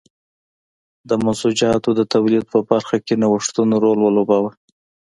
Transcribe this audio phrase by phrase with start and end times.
[1.09, 4.51] د منسوجاتو د تولید په برخه کې نوښتونو رول ولوباوه.